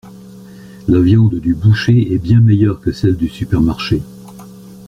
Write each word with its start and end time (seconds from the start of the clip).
La 0.87 0.99
viande 0.99 1.35
du 1.35 1.53
boucher 1.53 2.11
est 2.11 2.17
bien 2.17 2.39
meilleure 2.39 2.79
que 2.81 2.91
celle 2.91 3.15
du 3.17 3.29
supermarché. 3.29 4.01